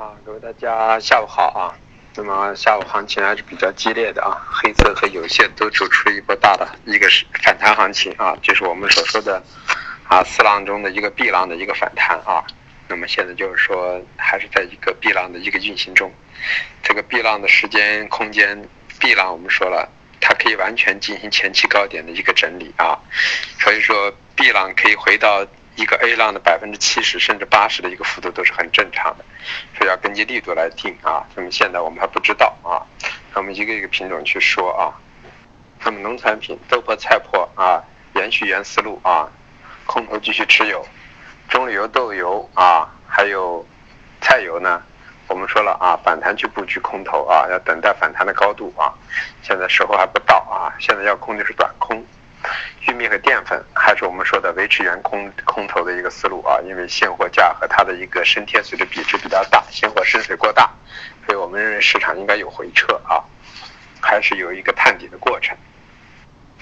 [0.00, 1.76] 啊，各位大家下午好啊。
[2.16, 9.42] 那么下午行情还是比较激烈的啊，黑色和有线都走出一波大的一个是反弹行情啊，就是我们所说的
[10.08, 12.42] 啊四浪中的一个 B 浪的一个反弹啊。
[12.88, 16.10] 那么现在就是说还是在一个 B 浪的一个运行中，
[16.82, 18.66] 这个 B 浪的时间空间
[18.98, 19.86] ，B 浪我们说了，
[20.18, 22.98] 它可以完全进行前期高点的一个整理啊，
[23.58, 25.46] 所以说 B 浪可以回到。
[25.80, 29.24] 一个 A 浪的百分之七十甚至八十的一个幅度都是很正常的，
[29.74, 31.24] 所以要根据力度来定啊。
[31.34, 32.84] 那么现在我们还不知道啊，
[33.32, 34.92] 那我们一个一个品种去说啊。
[35.82, 37.82] 那么农产品豆粕、菜粕啊，
[38.14, 39.26] 延续原思路啊，
[39.86, 40.86] 空头继续持有。
[41.48, 43.66] 棕榈油、豆油啊，还有
[44.20, 44.82] 菜油呢，
[45.28, 48.92] 我们说了啊，反弹去布局空头啊，要等待反弹的高度啊。
[49.42, 52.04] 现在时候还不到啊，现在要空就是短空。
[52.86, 60.70] 玉米和淀粉还是我们说的维持原空空头的一个思路啊，因为现货价和它的一个升贴水的比值比较大，现货升水过大，
[61.26, 63.18] 所以我们认为市场应该有回撤啊，
[64.00, 65.56] 还是有一个探底的过程。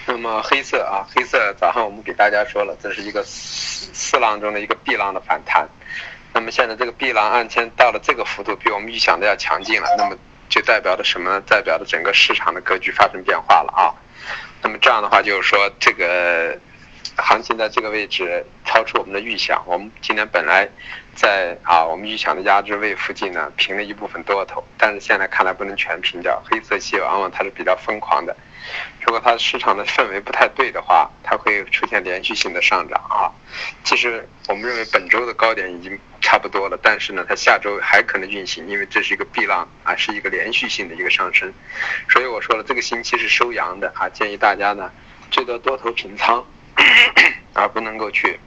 [0.07, 5.69] 那么黑色啊，黑色早上我们给大家说了，这是一个四四浪中的一个 B 浪的反弹，
[6.33, 10.17] 那么现在这个 B 浪按天到了这个幅度，比我们预想的要强劲了，那么
[10.49, 11.43] 就代表着什么？
[11.43, 13.93] 代表着整个市场的格局发生变化了啊。
[14.63, 16.59] 那么这样的话，就是说这个
[17.19, 19.63] 行情在这个位置超出我们的预想。
[19.67, 20.69] 我们今天本来
[21.15, 26.43] 在啊，我们预想的压制位附近呢，平了一部分多头，但是现在看来不能全平掉。
[26.51, 28.37] 黑色系往往它是比较疯狂的，
[29.01, 33.31] 如果它市场的氛围不太对的话，它会出现连续性的上涨啊。
[33.85, 35.99] 其实我们认为本周的高点已经。
[36.21, 41.51] 差不多了，但是呢，它下周还可能运行，因为这是一个避浪啊，是一个连续性的一个上升，
[42.11, 44.91] 所以我说了，这个星期是收阳的啊，建议大家呢
[45.31, 46.45] 最多多头平仓，
[47.55, 48.39] 而不能够去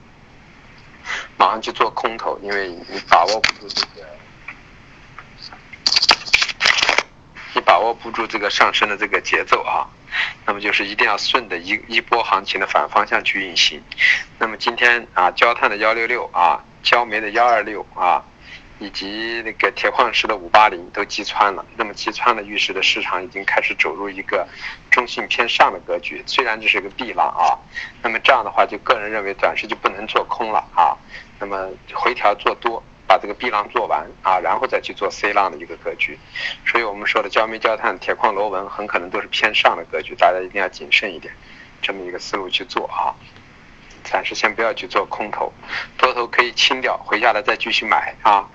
[1.36, 4.06] 马上去做空头，因为你把握不住这个，
[7.54, 9.86] 你把握不住这个上升的这个节奏啊，
[10.46, 13.82] 那么就是一定要顺着一一波行情的反方向去运行。
[14.38, 16.62] 那么今天啊，焦炭的幺六六啊。
[16.82, 18.20] 焦煤的幺二六啊，
[18.82, 24.44] 以及那个铁矿石的五八零都击穿了，那么击穿了，预示的市场已经开始走入一个
[24.90, 26.20] 中性偏上的格局。
[26.26, 27.54] 虽然这是个 B 浪啊，
[28.02, 30.98] 那么这样的话，就个人认为短时就不能做空了啊。
[31.38, 36.18] 那么回调做多，把这个 B 浪做完啊，然后再去做 C 浪的一个格局。
[36.66, 41.32] 所以我们说的焦煤、焦炭、铁矿、螺纹很可能都是偏上的格局，大家一定要谨慎一点，
[41.80, 43.14] 这么一个思路去做啊。
[44.04, 45.52] 暂时先不要去做空头，
[45.96, 48.48] 多头可以清掉，回下来再继续买啊，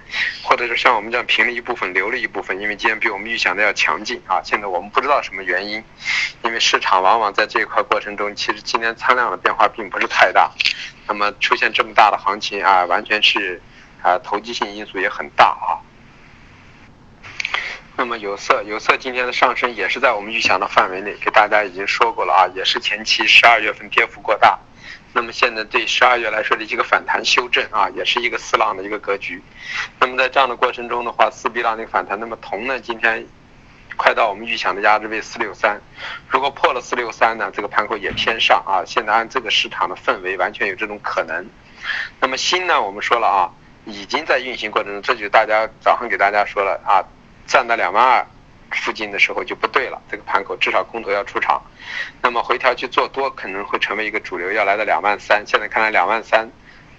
[0.44, 4.41] 或者是像我们这样平了一部分，留了一部分，因为今天比我们预想的要强劲啊。
[4.44, 5.84] 现在我们不知道什么原因，
[6.44, 10.52] 因为市场往往在这一块过程中，其实今天仓量的变化并不是太大，
[11.08, 13.62] 那么出现这么大的行情啊，完全是
[14.02, 15.81] 啊投机性因素也很大啊。
[18.00, 24.59] 那么有色，有色今天的上升也是在我们预想的范围内，给大家已经说过了啊，也是前期十二月份跌幅过大。
[25.14, 29.42] 那么现在对十二月来说的一个反弹修正啊，也是一个四浪的一个格局。
[30.00, 33.26] 那么在这样的过程中的话，四 B 浪的一个反弹，那么铜呢，今天
[33.96, 35.81] 快到我们预想的压制位四六三，
[36.30, 38.86] 如果破了四六三呢，这个盘口也偏上啊。
[38.86, 41.50] 现在按这个市场的氛围，完全有这种可能。
[42.20, 43.50] 那么锌呢，我们说了啊，
[43.86, 47.02] 已经在运行过程中，这就大家早上给大家说了啊，
[47.47, 48.28] 站到两万二。
[48.72, 51.61] 附近的时候就不对了，这个盘口至少空头要出场，
[52.22, 56.50] 那么回调去做多可能会成为一个主流，要来到两万三，现在看来两万三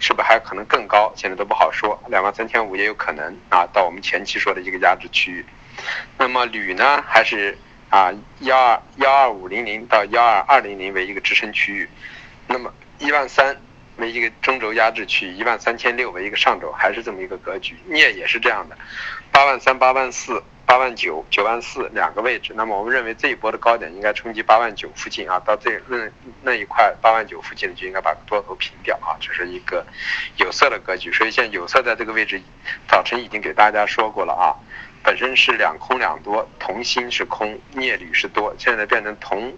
[0.00, 1.12] 是不是还可能更高？
[1.16, 5.44] 现在都不好说，两万三千五也有可能啊，到我们前期说的一个压制区域。
[6.16, 7.56] 那么铝呢，还是
[7.90, 11.88] 啊幺二幺二五零零到幺二二零零为一个支撑区域，
[12.46, 13.56] 那么一万三
[13.96, 17.76] 为一个中轴压制区域，一万三千六为一个上轴，还是这么一个格局。
[17.88, 18.78] 镍也是这样的，
[19.30, 20.42] 八万三八万四。
[20.68, 25.96] 八万九、九万四两个位置，那么我们认为这一波的高点应该冲击八万九附近啊，到这那
[26.42, 29.82] 那一块八万九附近就应该把多头平掉啊，这是一个
[30.36, 31.10] 有色的格局。
[31.10, 32.38] 所以现在有色在这个位置，
[32.86, 34.52] 早晨已经给大家说过了啊，
[35.02, 39.56] 本身是两空两多，铜锌是空，镍铝是多，现在变成铜，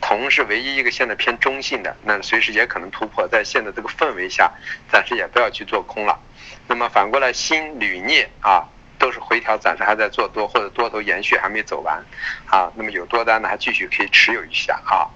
[0.00, 4.50] 铜是唯一一个现在偏中性的，那随时也可能突破，在现在这个氛围下，
[4.90, 6.18] 暂时也不要去做空了。
[6.66, 8.66] 那么反过来锌、铝、镍啊。
[8.98, 12.04] 都是回调，暂时还在做多，或者多头延续还没走完，
[12.46, 15.06] 啊，那么有多单呢，还继续可以持有一下啊。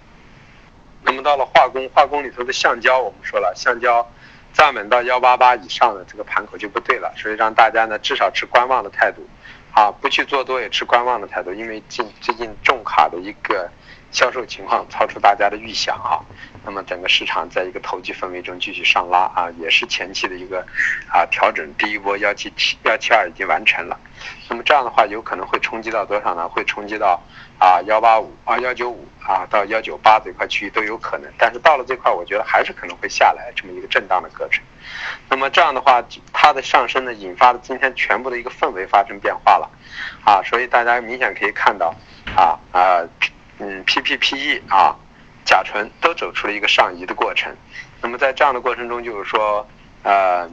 [1.03, 4.09] 那么到了化工，化工里头的橡胶，我们说了，橡胶
[4.53, 9.27] 站稳到幺八八以上的这个盘口就不对了，所以让大家呢至少持观望的态度，
[9.73, 13.69] 啊，不去做多也持观望的态度，因为近最近重卡的一个
[14.13, 16.21] 销售情况超出大家的预想啊，
[16.65, 20.61] 那么整个市场在一个投机氛围中继续上拉啊，也是前期的一个
[21.09, 23.99] 啊调整，第一波幺七七幺七二已经完成了，
[24.51, 26.47] 那么这样的话有可能会冲击到多少呢？
[26.47, 27.19] 会冲击到
[27.59, 34.63] 啊幺八五啊幺九五啊到幺九八这块区域都有可能，但是到了这块，我觉得还是可能会下来这么一个震荡的过程。
[35.31, 36.05] 那么这样的话，
[36.35, 39.71] 它的上升呢，引发了今天全部的一个氛围发生变化了
[40.23, 41.95] 啊，所以大家明显可以看到
[42.37, 43.01] 啊啊。
[43.65, 44.97] 嗯，P P P E 啊，
[45.45, 47.55] 甲醇都走出了一个上移的过程。
[48.01, 49.65] 那么在这样的过程中，就是说，
[50.03, 50.51] 呃，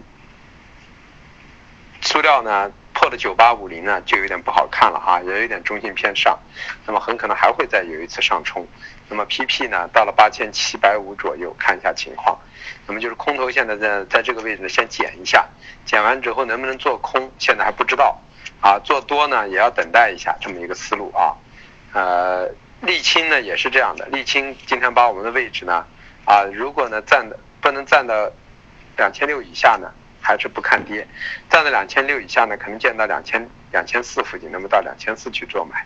[2.01, 6.37] 塑料呢破了九八五零呢，就有点不好看了哈，也有点中性偏上。
[6.85, 8.67] 那么很可能还会再有一次上冲。
[9.07, 12.37] 那么 P P 呢到了八千七百五左右，看一下情况。
[12.85, 15.47] 那么就是空头现在在在这个位置呢先减一下，
[15.83, 18.21] 减完之后能不能做空，现在还不知道。
[18.61, 21.33] 啊，做多呢也要等待一下，这么一个思路啊，
[21.93, 22.53] 呃。
[22.81, 25.85] 沥青呢也是这样的，沥青今天把我们的位置呢，
[26.25, 28.31] 啊，如果呢站的不能站到
[28.97, 29.91] 两千六以下呢，
[30.29, 31.03] 还是不看跌；
[31.49, 35.83] 站在两千六以下呢，可能见到两千两千四附近，那么到两千四去做买。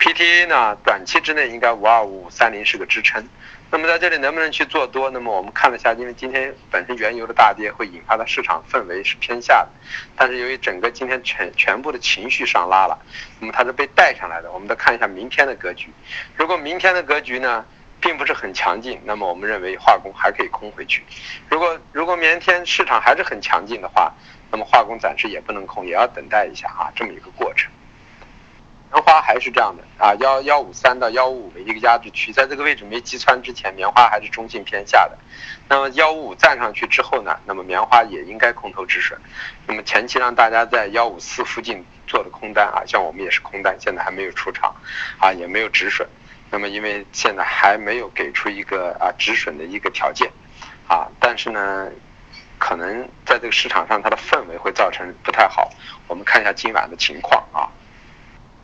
[0.00, 3.24] PTA 呢，短期之内应该五二五五三零是个支撑。
[3.70, 5.10] 那么在这里能不能去做多？
[5.10, 9.68] 那么我们看了一下，因为今天本身原油的大跌会引发的市场氛围是偏下的，
[10.16, 12.98] 但是由于整个今天全全部的情绪上拉了，
[13.38, 14.50] 那么它是被带上来的。
[14.50, 15.88] 我们再看一下明天的格局，
[16.34, 17.64] 如果明天的格局呢
[18.04, 21.02] 并不是很强劲，那么我们认为化工还可以空回去。
[21.48, 24.12] 如果如果明天市场还是很强劲的话，
[24.52, 27.72] 那么化工暂时也不能空，也要等待一下啊，这么一个过程。
[28.92, 35.16] 棉花还是这样的啊，幺幺五三到幺五五的一个压制区，在这个位置没击穿之前，棉花还是中性偏下的。
[35.66, 39.18] 那么幺五五站上去之后呢，那么棉花也应该空头止损。
[39.66, 44.76] 那么前期让大家在幺五四附近做的空单啊，像我们也是空单，现在还没有出场，
[45.18, 46.06] 啊也没有止损。
[46.50, 50.30] 那么因为现在还没有给出一个啊止损的一个条件，
[50.86, 51.90] 啊，但是呢，
[52.58, 55.70] 可能在这个市场上它的氛围会造成不太好。
[56.06, 57.68] 我们看一下今晚的情况啊。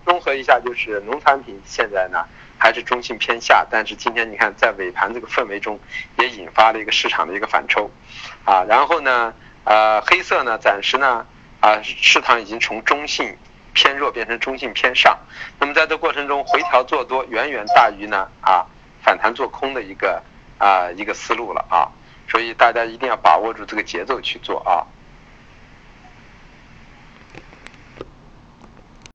[0.05, 2.25] 综合一下，就是农产品现在呢
[2.59, 5.79] 还是中性偏下，但是今天你看在尾盘这个氛围中，
[6.19, 7.91] 也引发了一个市场的一个反抽，
[8.45, 9.35] 啊，然后呢，
[9.65, 11.27] 呃，黑色呢暂时呢，
[11.61, 13.37] 啊，市场已经从中性
[13.73, 15.19] 偏弱变成中性偏上，
[15.59, 18.67] 那么在这过程中回调做多远远大于呢啊
[19.03, 20.23] 反弹做空的一个
[20.59, 21.89] 啊一个思路了啊，
[22.29, 24.87] 所以大家一定要把握住这个节奏去做啊。